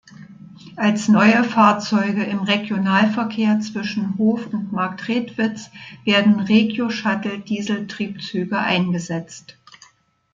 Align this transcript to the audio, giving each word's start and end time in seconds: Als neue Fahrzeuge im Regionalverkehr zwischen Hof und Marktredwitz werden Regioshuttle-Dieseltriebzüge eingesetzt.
Als 0.77 1.09
neue 1.09 1.43
Fahrzeuge 1.43 2.23
im 2.23 2.39
Regionalverkehr 2.39 3.59
zwischen 3.59 4.17
Hof 4.17 4.47
und 4.47 4.71
Marktredwitz 4.71 5.69
werden 6.05 6.39
Regioshuttle-Dieseltriebzüge 6.39 8.57
eingesetzt. 8.57 9.57